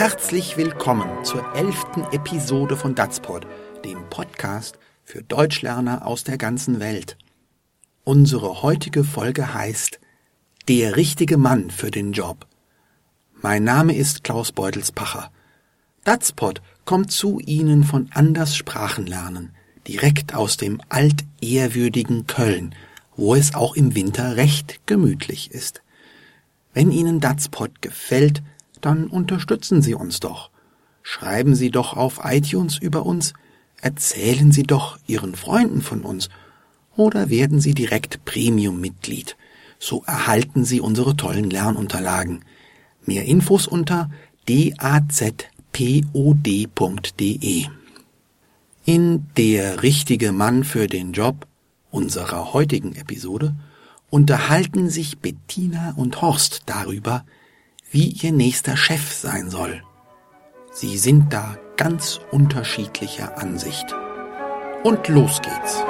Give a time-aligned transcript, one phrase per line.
[0.00, 3.46] Herzlich willkommen zur elften Episode von Datsport,
[3.84, 7.18] dem Podcast für Deutschlerner aus der ganzen Welt.
[8.02, 10.00] Unsere heutige Folge heißt
[10.68, 12.46] Der richtige Mann für den Job.
[13.42, 15.30] Mein Name ist Klaus Beutelspacher.
[16.04, 19.54] Datspot kommt zu Ihnen von Anders Sprachenlernen,
[19.86, 22.74] direkt aus dem altehrwürdigen Köln,
[23.16, 25.82] wo es auch im Winter recht gemütlich ist.
[26.72, 28.42] Wenn Ihnen Datspot gefällt,
[28.80, 30.50] dann unterstützen Sie uns doch.
[31.02, 33.32] Schreiben Sie doch auf iTunes über uns,
[33.80, 36.28] erzählen Sie doch Ihren Freunden von uns
[36.96, 39.36] oder werden Sie direkt Premium-Mitglied.
[39.78, 42.44] So erhalten Sie unsere tollen Lernunterlagen.
[43.06, 44.10] Mehr Infos unter
[44.46, 45.46] dazpod.de.
[48.84, 51.46] In Der richtige Mann für den Job
[51.90, 53.54] unserer heutigen Episode
[54.10, 57.24] unterhalten sich Bettina und Horst darüber,
[57.90, 59.82] wie ihr nächster Chef sein soll.
[60.72, 63.86] Sie sind da ganz unterschiedlicher Ansicht.
[64.84, 65.82] Und los geht's.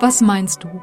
[0.00, 0.82] Was meinst du?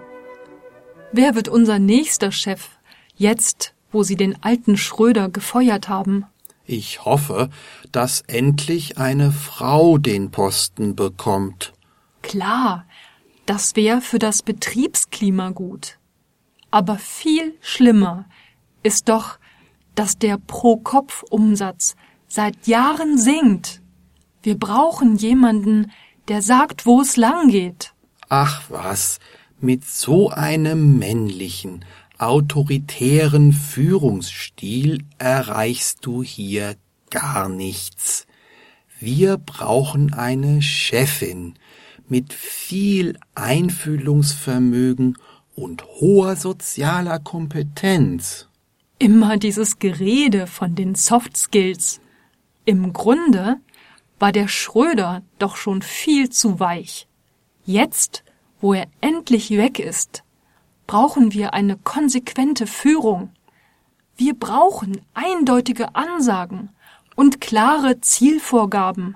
[1.11, 2.69] Wer wird unser nächster Chef,
[3.16, 6.25] jetzt, wo Sie den alten Schröder gefeuert haben?
[6.66, 7.49] Ich hoffe,
[7.91, 11.73] dass endlich eine Frau den Posten bekommt.
[12.22, 12.85] Klar,
[13.52, 15.99] das wäre für das Betriebsklima gut.
[16.69, 18.23] Aber viel schlimmer
[18.81, 19.39] ist doch,
[19.94, 21.97] dass der Pro-Kopf-Umsatz
[22.29, 23.81] seit Jahren sinkt.
[24.41, 25.91] Wir brauchen jemanden,
[26.29, 27.94] der sagt, wo es lang geht.
[28.29, 29.19] Ach was,
[29.59, 31.83] mit so einem männlichen,
[32.17, 36.77] autoritären Führungsstil erreichst du hier
[37.09, 38.27] gar nichts.
[38.97, 41.55] Wir brauchen eine Chefin,
[42.11, 45.17] mit viel Einfühlungsvermögen
[45.55, 48.49] und hoher sozialer Kompetenz.
[48.99, 52.01] Immer dieses Gerede von den Soft Skills.
[52.66, 53.61] Im Grunde
[54.19, 57.07] war der Schröder doch schon viel zu weich.
[57.63, 58.25] Jetzt,
[58.59, 60.23] wo er endlich weg ist,
[60.88, 63.29] brauchen wir eine konsequente Führung.
[64.17, 66.71] Wir brauchen eindeutige Ansagen
[67.16, 69.16] und klare Zielvorgaben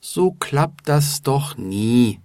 [0.00, 2.20] so klappt das doch nie.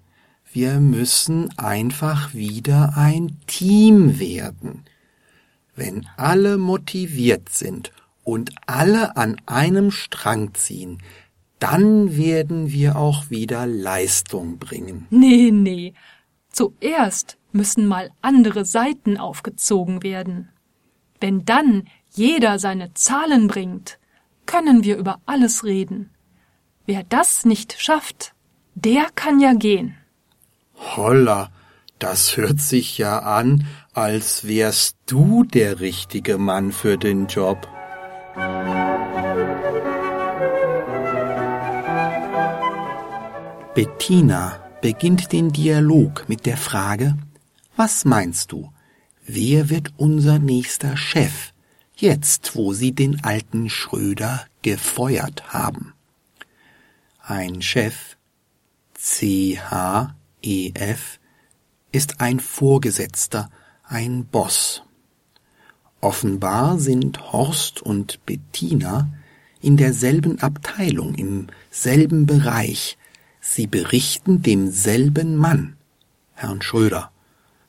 [0.53, 4.83] Wir müssen einfach wieder ein Team werden.
[5.75, 7.91] Wenn alle motiviert sind
[8.23, 11.01] und alle an einem Strang ziehen,
[11.59, 15.07] dann werden wir auch wieder Leistung bringen.
[15.09, 15.93] Nee, nee.
[16.49, 20.49] Zuerst müssen mal andere Seiten aufgezogen werden.
[21.19, 23.99] Wenn dann jeder seine Zahlen bringt,
[24.45, 26.09] können wir über alles reden.
[26.93, 28.33] Wer das nicht schafft,
[28.75, 29.95] der kann ja gehen.
[30.75, 31.49] Holla,
[31.99, 37.65] das hört sich ja an, als wärst du der richtige Mann für den Job.
[43.73, 47.15] Bettina beginnt den Dialog mit der Frage,
[47.77, 48.69] was meinst du,
[49.25, 51.53] wer wird unser nächster Chef,
[51.95, 55.93] jetzt wo sie den alten Schröder gefeuert haben?
[57.33, 58.17] Ein Chef,
[58.93, 60.19] C-H-E-F,
[61.93, 63.49] ist ein Vorgesetzter,
[63.85, 64.83] ein Boss.
[66.01, 69.13] Offenbar sind Horst und Bettina
[69.61, 72.97] in derselben Abteilung, im selben Bereich.
[73.39, 75.77] Sie berichten demselben Mann,
[76.33, 77.13] Herrn Schröder.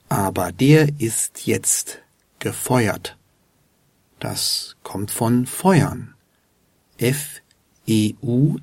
[0.08, 2.02] Aber der ist jetzt
[2.40, 3.16] gefeuert.
[4.18, 6.14] Das kommt von Feuern.
[6.98, 8.58] F-E-U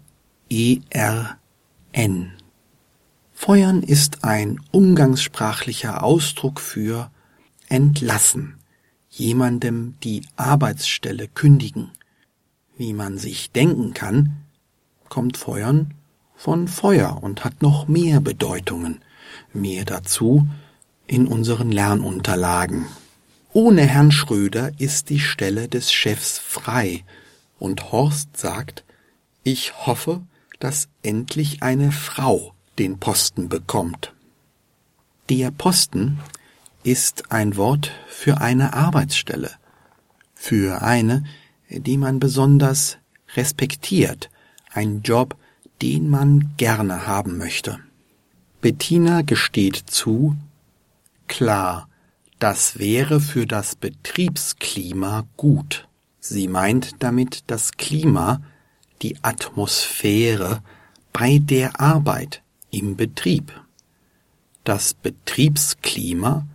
[0.52, 2.32] ERN.
[3.34, 7.12] Feuern ist ein umgangssprachlicher Ausdruck für
[7.68, 8.56] entlassen,
[9.12, 11.92] jemandem die Arbeitsstelle kündigen.
[12.78, 14.38] Wie man sich denken kann,
[15.08, 15.94] kommt Feuern
[16.36, 19.02] von Feuer und hat noch mehr Bedeutungen.
[19.54, 20.48] Mehr dazu
[21.06, 22.86] in unseren Lernunterlagen.
[23.54, 27.04] Ohne Herrn Schröder ist die Stelle des Chefs frei,
[27.60, 28.84] und Horst sagt,
[29.44, 30.22] ich hoffe,
[30.60, 34.14] dass endlich eine Frau den Posten bekommt.
[35.30, 36.20] Der Posten
[36.84, 39.52] ist ein Wort für eine Arbeitsstelle,
[40.36, 41.24] für eine,
[41.70, 42.98] die man besonders
[43.36, 44.30] respektiert,
[44.72, 45.36] ein Job,
[45.82, 47.80] den man gerne haben möchte.
[48.62, 50.36] Bettina gesteht zu,
[51.28, 51.88] klar,
[52.40, 55.88] das wäre für das Betriebsklima gut.
[56.20, 58.42] Sie meint damit das Klima,
[59.02, 60.62] die Atmosphäre
[61.14, 62.42] bei der Arbeit
[62.72, 63.52] im Betrieb.
[64.64, 66.46] Das Betriebsklima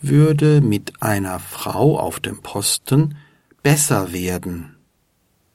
[0.00, 3.16] würde mit einer Frau auf dem Posten
[3.62, 4.76] besser werden.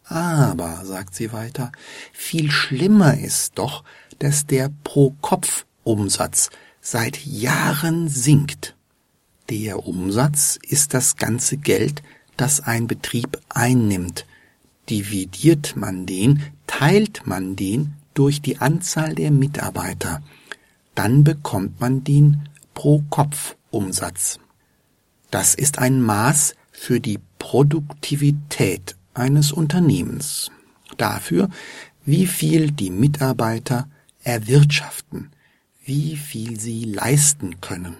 [0.05, 1.71] Aber, sagt sie weiter,
[2.13, 3.83] viel schlimmer ist doch,
[4.19, 6.49] dass der Pro-Kopf-Umsatz
[6.79, 8.75] seit Jahren sinkt.
[9.49, 12.01] Der Umsatz ist das ganze Geld,
[12.37, 14.25] das ein Betrieb einnimmt.
[14.89, 20.21] Dividiert man den, teilt man den durch die Anzahl der Mitarbeiter.
[20.95, 24.39] Dann bekommt man den Pro-Kopf-Umsatz.
[25.29, 30.51] Das ist ein Maß für die Produktivität eines Unternehmens.
[30.97, 31.49] Dafür,
[32.05, 33.89] wie viel die Mitarbeiter
[34.23, 35.31] erwirtschaften,
[35.83, 37.97] wie viel sie leisten können.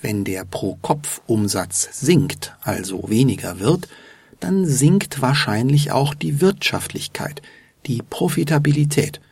[0.00, 3.88] Wenn der Pro-Kopf-Umsatz sinkt, also weniger wird,
[4.44, 7.40] dann sinkt wahrscheinlich auch die Wirtschaftlichkeit,
[7.86, 9.22] die Profitabilität.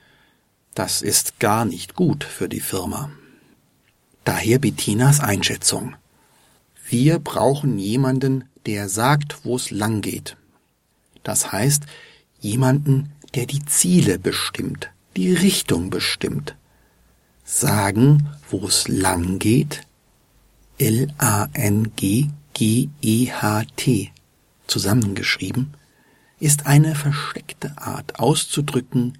[0.74, 3.10] Das ist gar nicht gut für die Firma.
[4.24, 5.96] Daher Bettinas Einschätzung.
[6.88, 10.38] Wir brauchen jemanden, der sagt, wo es lang geht.
[11.24, 11.82] Das heißt,
[12.40, 16.56] jemanden, der die Ziele bestimmt, die Richtung bestimmt.
[17.44, 19.82] Sagen, wo es lang geht,
[20.78, 21.82] L-A-N-G-G-E-H-T
[24.72, 25.74] zusammengeschrieben,
[26.40, 29.18] ist eine versteckte Art auszudrücken,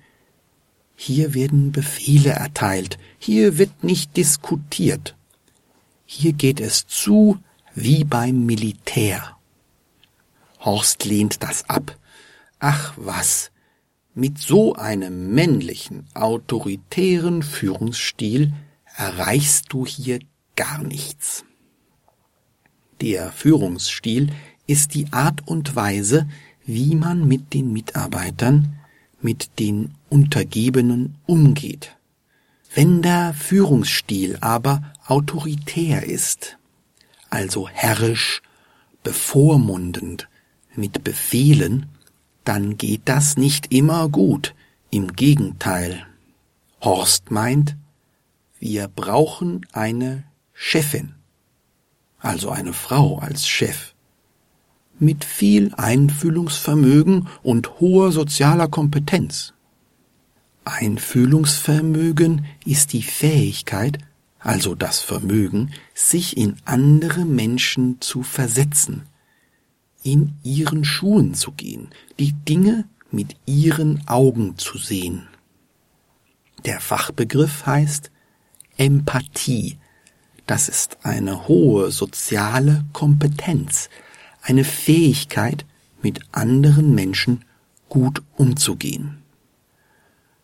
[0.97, 5.15] hier werden Befehle erteilt, hier wird nicht diskutiert.
[6.07, 7.39] Hier geht es zu
[7.75, 9.37] wie beim Militär.
[10.61, 11.97] Horst lehnt das ab.
[12.59, 13.51] Ach was,
[14.15, 18.53] mit so einem männlichen, autoritären Führungsstil
[18.97, 20.21] erreichst du hier
[20.55, 21.45] gar nichts.
[23.01, 24.33] Der Führungsstil
[24.67, 26.29] ist die Art und Weise,
[26.65, 28.79] wie man mit den Mitarbeitern,
[29.21, 31.97] mit den Untergebenen umgeht.
[32.75, 36.59] Wenn der Führungsstil aber autoritär ist,
[37.29, 38.43] also herrisch,
[39.03, 40.29] bevormundend,
[40.75, 41.87] mit Befehlen,
[42.45, 44.55] dann geht das nicht immer gut,
[44.91, 46.07] im Gegenteil.
[46.81, 47.77] Horst meint,
[48.59, 51.15] wir brauchen eine Chefin,
[52.19, 53.92] also eine Frau als Chef,
[54.99, 59.53] mit viel Einfühlungsvermögen und hoher sozialer Kompetenz.
[60.65, 63.99] Einfühlungsvermögen ist die Fähigkeit,
[64.39, 69.03] also das Vermögen, sich in andere Menschen zu versetzen,
[70.03, 75.29] in ihren Schuhen zu gehen, die Dinge mit ihren Augen zu sehen.
[76.65, 78.11] Der Fachbegriff heißt
[78.77, 79.79] Empathie.
[80.47, 83.89] Das ist eine hohe soziale Kompetenz,
[84.43, 85.65] eine Fähigkeit,
[86.03, 87.45] mit anderen Menschen
[87.89, 89.23] gut umzugehen.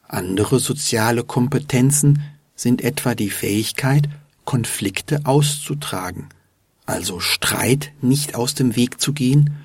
[0.07, 2.23] Andere soziale Kompetenzen
[2.55, 4.09] sind etwa die Fähigkeit,
[4.45, 6.29] Konflikte auszutragen,
[6.87, 9.57] also Streit nicht aus dem Weg zu gehen,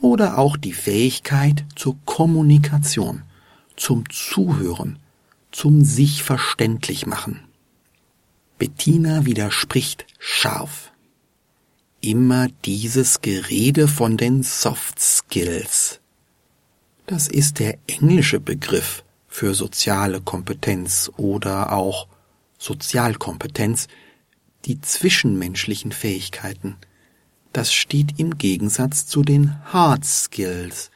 [0.00, 3.22] oder auch die Fähigkeit zur Kommunikation,
[3.76, 4.98] zum Zuhören,
[5.52, 7.40] zum sich verständlich machen.
[8.58, 10.92] Bettina widerspricht scharf.
[12.00, 16.00] Immer dieses Gerede von den Soft Skills.
[17.06, 22.06] Das ist der englische Begriff für soziale Kompetenz oder auch
[22.58, 23.88] Sozialkompetenz,
[24.66, 26.76] die zwischenmenschlichen Fähigkeiten.
[27.52, 30.90] Das steht im Gegensatz zu den Hard Skills,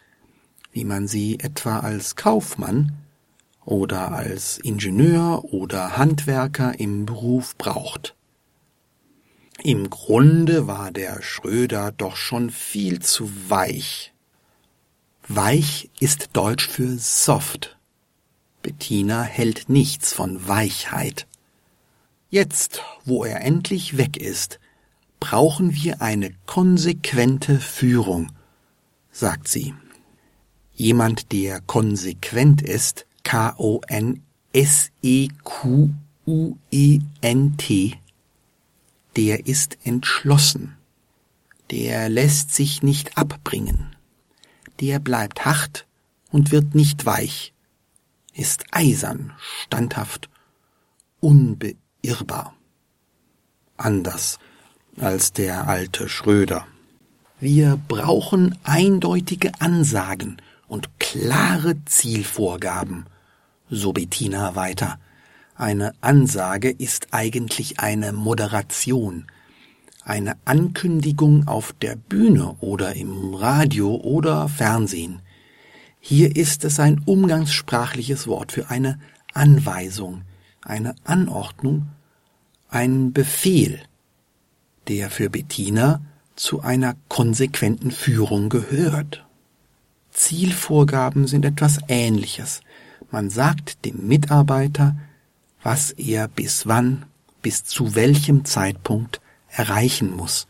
[0.73, 2.93] wie man sie etwa als Kaufmann
[3.65, 8.15] oder als Ingenieur oder Handwerker im Beruf braucht.
[9.63, 14.15] Im Grunde war der Schröder doch schon viel zu weich.
[15.29, 17.77] Weich ist Deutsch für soft.
[18.63, 21.27] Bettina hält nichts von Weichheit.
[22.31, 24.61] Jetzt, wo er endlich weg ist,
[25.19, 28.33] brauchen wir eine konsequente Führung,
[29.13, 29.75] sagt sie.
[30.73, 33.91] Jemand, der konsequent ist, K-O-N-S-E-Q-U-E-N-T,
[39.21, 40.79] der ist entschlossen,
[41.71, 43.95] der lässt sich nicht abbringen,
[44.81, 45.87] der bleibt hart
[46.31, 47.53] und wird nicht weich,
[48.33, 50.31] ist eisern, standhaft,
[51.21, 52.55] unbeirrbar.
[53.77, 54.39] Anders
[54.97, 56.67] als der alte Schröder.
[57.41, 63.05] Wir brauchen eindeutige Ansagen und klare Zielvorgaben,
[63.69, 64.99] so Bettina weiter.
[65.61, 69.27] Eine Ansage ist eigentlich eine Moderation,
[70.03, 75.21] eine Ankündigung auf der Bühne oder im Radio oder Fernsehen.
[76.01, 78.99] Hier ist es ein umgangssprachliches Wort für eine
[79.35, 80.23] Anweisung,
[80.63, 81.89] eine Anordnung,
[82.71, 83.83] ein Befehl,
[84.89, 86.01] der für Bettina
[86.37, 89.27] zu einer konsequenten Führung gehört.
[90.11, 92.63] Zielvorgaben sind etwas Ähnliches.
[93.11, 94.97] Man sagt dem Mitarbeiter,
[95.63, 97.07] was er bis wann,
[97.43, 100.47] bis zu welchem Zeitpunkt erreichen muss.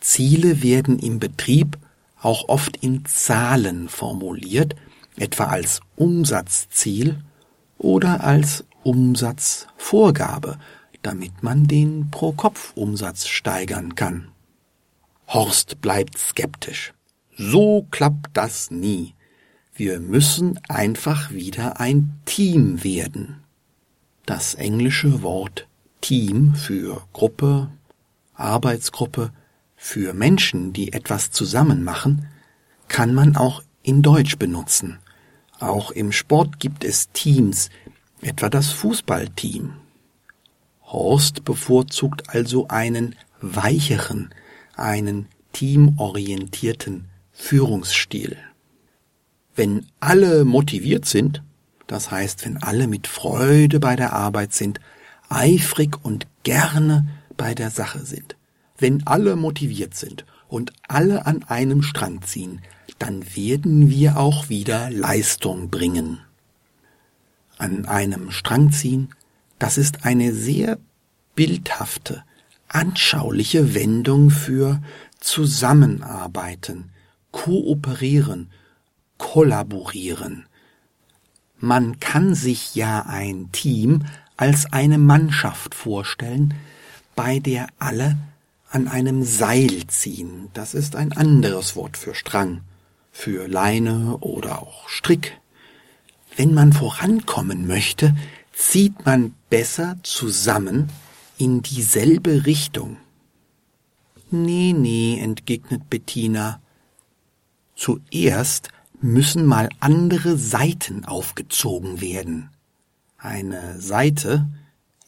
[0.00, 1.78] Ziele werden im Betrieb
[2.20, 4.76] auch oft in Zahlen formuliert,
[5.16, 7.22] etwa als Umsatzziel
[7.78, 10.58] oder als Umsatzvorgabe,
[11.02, 14.28] damit man den Pro-Kopf-Umsatz steigern kann.
[15.28, 16.92] Horst bleibt skeptisch.
[17.36, 19.14] So klappt das nie.
[19.74, 23.43] Wir müssen einfach wieder ein Team werden.
[24.26, 25.68] Das englische Wort
[26.00, 27.70] Team für Gruppe,
[28.32, 29.32] Arbeitsgruppe,
[29.76, 32.28] für Menschen, die etwas zusammen machen,
[32.88, 34.98] kann man auch in Deutsch benutzen.
[35.60, 37.68] Auch im Sport gibt es Teams,
[38.22, 39.74] etwa das Fußballteam.
[40.84, 44.30] Horst bevorzugt also einen weicheren,
[44.74, 48.38] einen teamorientierten Führungsstil.
[49.54, 51.42] Wenn alle motiviert sind,
[51.86, 54.80] das heißt, wenn alle mit Freude bei der Arbeit sind,
[55.28, 58.36] eifrig und gerne bei der Sache sind,
[58.78, 62.60] wenn alle motiviert sind und alle an einem Strang ziehen,
[62.98, 66.20] dann werden wir auch wieder Leistung bringen.
[67.58, 69.10] An einem Strang ziehen,
[69.58, 70.78] das ist eine sehr
[71.34, 72.24] bildhafte,
[72.68, 74.82] anschauliche Wendung für
[75.20, 76.90] Zusammenarbeiten,
[77.30, 78.50] Kooperieren,
[79.18, 80.46] Kollaborieren.
[81.64, 84.04] Man kann sich ja ein Team
[84.36, 86.52] als eine Mannschaft vorstellen,
[87.16, 88.18] bei der alle
[88.70, 90.50] an einem Seil ziehen.
[90.52, 92.60] Das ist ein anderes Wort für Strang,
[93.12, 95.40] für Leine oder auch Strick.
[96.36, 98.14] Wenn man vorankommen möchte,
[98.52, 100.90] zieht man besser zusammen
[101.38, 102.98] in dieselbe Richtung.
[104.30, 106.60] Nee, nee, entgegnet Bettina.
[107.74, 108.68] Zuerst
[109.04, 112.48] müssen mal andere Seiten aufgezogen werden.
[113.18, 114.46] Eine Seite,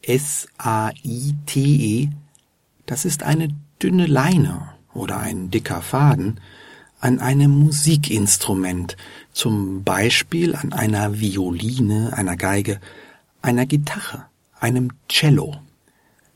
[0.02, 0.50] S-A-I-T-E,
[2.84, 3.48] das ist eine
[3.82, 6.40] dünne Leine oder ein dicker Faden
[7.00, 8.98] an einem Musikinstrument,
[9.32, 12.80] zum Beispiel an einer Violine, einer Geige,
[13.40, 14.26] einer Gitarre,
[14.60, 15.56] einem Cello.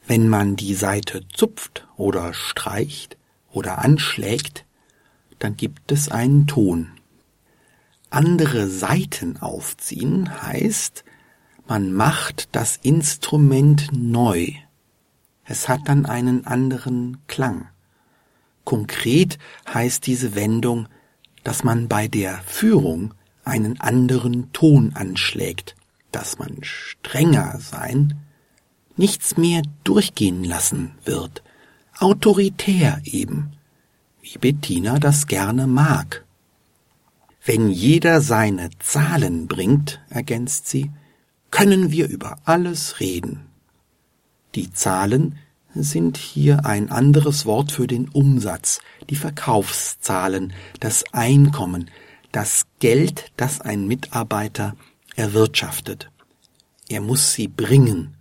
[0.07, 3.19] Wenn man die Saite zupft oder streicht
[3.53, 4.65] oder anschlägt,
[5.39, 6.93] dann gibt es einen Ton.
[8.11, 11.05] Andere Saiten aufziehen heißt,
[11.69, 14.49] man macht das Instrument neu.
[15.45, 17.69] Es hat dann einen anderen Klang.
[18.65, 19.39] Konkret
[19.73, 20.89] heißt diese Wendung,
[21.45, 23.15] dass man bei der Führung
[23.45, 25.77] einen anderen Ton anschlägt,
[26.11, 28.19] dass man strenger sein,
[28.97, 31.45] nichts mehr durchgehen lassen wird,
[31.99, 33.53] autoritär eben,
[34.21, 36.25] wie Bettina das gerne mag.
[37.53, 40.93] Wenn jeder seine Zahlen bringt, ergänzt sie,
[41.51, 43.41] können wir über alles reden.
[44.55, 45.37] Die Zahlen
[45.75, 48.79] sind hier ein anderes Wort für den Umsatz,
[49.09, 51.91] die Verkaufszahlen, das Einkommen,
[52.31, 54.77] das Geld, das ein Mitarbeiter
[55.17, 56.09] erwirtschaftet.
[56.89, 58.15] Er muss sie bringen,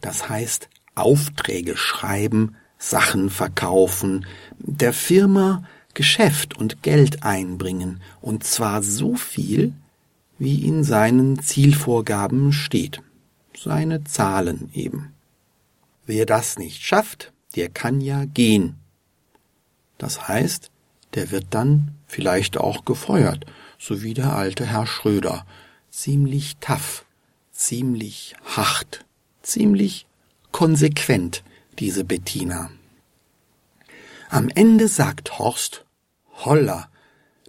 [0.00, 4.26] das heißt Aufträge schreiben, Sachen verkaufen,
[4.58, 5.62] der Firma
[5.94, 9.72] Geschäft und Geld einbringen, und zwar so viel,
[10.38, 13.00] wie in seinen Zielvorgaben steht.
[13.56, 15.14] Seine Zahlen eben.
[16.06, 18.76] Wer das nicht schafft, der kann ja gehen.
[19.96, 20.70] Das heißt,
[21.14, 23.46] der wird dann vielleicht auch gefeuert,
[23.78, 25.46] so wie der alte Herr Schröder.
[25.90, 27.04] Ziemlich tough,
[27.52, 29.04] ziemlich hart,
[29.42, 30.06] ziemlich
[30.50, 31.44] konsequent,
[31.78, 32.70] diese Bettina.
[34.30, 35.83] Am Ende sagt Horst,
[36.36, 36.88] Holla,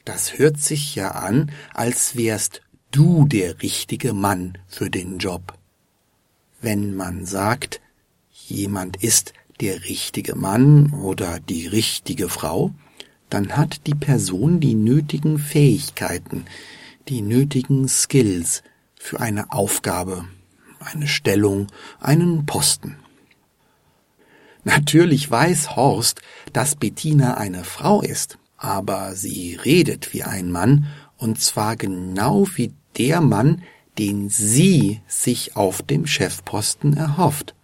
[0.06, 2.62] das hört sich ja an, als wärst
[2.92, 5.58] du der richtige Mann für den Job.
[6.62, 7.82] Wenn man sagt,
[8.32, 12.74] jemand ist der richtige Mann oder die richtige Frau,
[13.30, 16.46] dann hat die Person die nötigen Fähigkeiten,
[17.08, 18.64] die nötigen Skills
[18.96, 20.26] für eine Aufgabe,
[20.80, 21.68] eine Stellung,
[22.00, 22.98] einen Posten.
[24.64, 26.22] Natürlich weiß Horst,
[26.54, 32.74] dass Bettina eine Frau ist, aber sie redet wie ein Mann, und zwar genau wie
[32.98, 33.62] der Mann,
[33.98, 37.56] den sie sich auf dem Chefposten erhofft.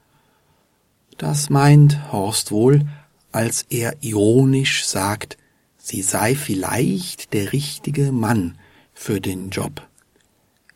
[1.18, 2.88] Das meint Horst wohl,
[3.32, 5.38] als er ironisch sagt,
[5.78, 8.58] sie sei vielleicht der richtige Mann
[8.94, 9.88] für den Job.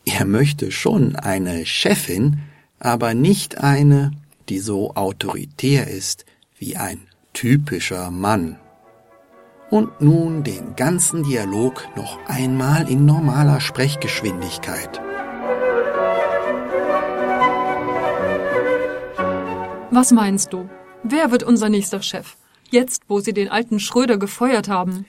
[0.05, 2.41] Er möchte schon eine Chefin,
[2.79, 4.11] aber nicht eine,
[4.49, 6.25] die so autoritär ist
[6.57, 8.57] wie ein typischer Mann.
[9.75, 15.01] Und nun den ganzen Dialog noch einmal in normaler Sprechgeschwindigkeit.
[19.91, 20.69] Was meinst du?
[21.03, 22.37] Wer wird unser nächster Chef?
[22.71, 25.05] Jetzt, wo Sie den alten Schröder gefeuert haben.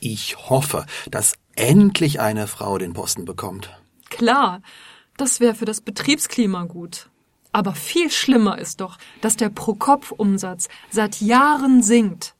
[0.00, 3.70] Ich hoffe, dass endlich eine Frau den Posten bekommt.
[4.10, 4.62] Klar,
[5.16, 7.08] das wäre für das Betriebsklima gut.
[7.52, 12.34] Aber viel schlimmer ist doch, dass der Pro-Kopf-Umsatz seit Jahren sinkt.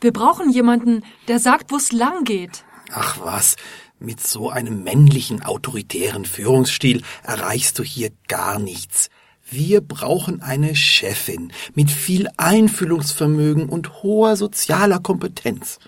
[0.00, 2.64] Wir brauchen jemanden, der sagt, wo es lang geht.
[2.92, 3.56] Ach was,
[3.98, 9.10] mit so einem männlichen, autoritären Führungsstil erreichst du hier gar nichts.
[9.50, 15.78] Wir brauchen eine Chefin mit viel Einfühlungsvermögen und hoher sozialer Kompetenz.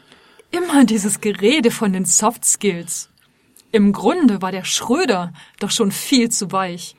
[0.50, 3.08] Immer dieses Gerede von den Soft Skills.
[3.70, 6.96] Im Grunde war der Schröder doch schon viel zu weich.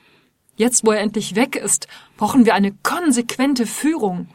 [0.55, 4.29] Jetzt, wo er endlich weg ist, brauchen wir eine konsequente Führung.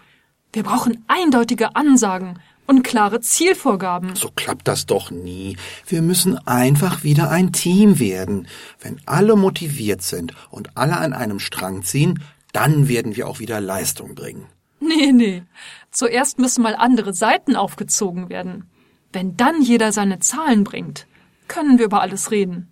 [0.53, 4.15] Wir brauchen eindeutige Ansagen und klare Zielvorgaben.
[4.15, 5.57] So klappt das doch nie.
[5.87, 8.47] Wir müssen einfach wieder ein Team werden.
[8.81, 12.23] Wenn alle motiviert sind und alle an einem Strang ziehen,
[12.53, 14.47] dann werden wir auch wieder Leistung bringen.
[14.81, 15.43] Nee, nee.
[15.91, 18.71] Zuerst müssen mal andere Seiten aufgezogen werden.
[19.13, 21.07] Wenn dann jeder seine Zahlen bringt,
[21.49, 22.69] können wir über alles reden.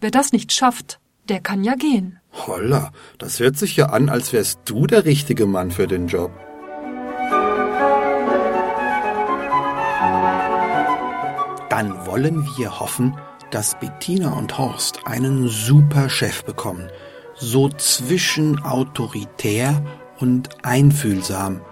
[0.00, 2.20] Wer das nicht schafft, der kann ja gehen.
[2.46, 6.30] Holla, das hört sich ja an, als wärst du der richtige Mann für den Job.
[11.80, 13.16] Dann wollen wir hoffen,
[13.50, 16.90] dass Bettina und Horst einen super Chef bekommen.
[17.34, 19.82] So zwischen autoritär
[20.18, 21.62] und einfühlsam.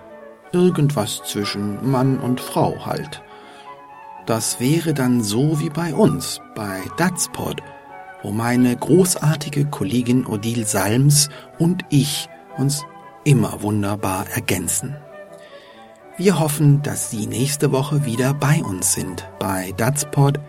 [0.50, 3.22] Irgendwas zwischen Mann und Frau halt.
[4.24, 7.60] Das wäre dann so wie bei uns, bei Datspod,
[8.22, 12.86] wo meine großartige Kollegin Odile Salms und ich uns
[13.24, 14.96] immer wunderbar ergänzen.
[16.18, 20.40] Wir hoffen, dass Sie nächste Woche wieder bei uns sind, bei Datspod,